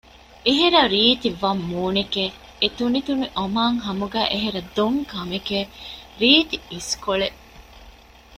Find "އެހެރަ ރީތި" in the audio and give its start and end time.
0.45-1.29